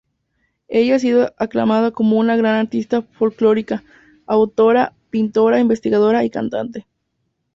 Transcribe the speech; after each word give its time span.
Ella 0.67 0.95
ha 0.95 0.99
sido 0.99 1.35
aclamada 1.37 1.91
como 1.91 2.17
una 2.17 2.35
gran 2.35 2.55
artista 2.55 3.03
folclórica, 3.03 3.83
autora, 4.25 4.95
pintora, 5.11 5.59
investigadora 5.59 6.25
y 6.25 6.31
cantante. 6.31 6.87